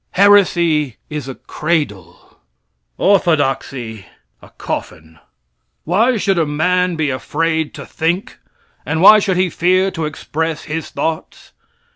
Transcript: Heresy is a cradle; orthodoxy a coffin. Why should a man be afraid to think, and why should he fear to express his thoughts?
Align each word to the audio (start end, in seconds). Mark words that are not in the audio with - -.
Heresy 0.13 0.95
is 1.11 1.27
a 1.27 1.35
cradle; 1.35 2.39
orthodoxy 2.97 4.07
a 4.41 4.49
coffin. 4.49 5.19
Why 5.83 6.17
should 6.17 6.39
a 6.39 6.45
man 6.47 6.95
be 6.95 7.11
afraid 7.11 7.75
to 7.75 7.85
think, 7.85 8.39
and 8.83 9.03
why 9.03 9.19
should 9.19 9.37
he 9.37 9.51
fear 9.51 9.91
to 9.91 10.05
express 10.05 10.63
his 10.63 10.89
thoughts? 10.89 11.51